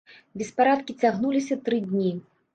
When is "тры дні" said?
1.69-2.11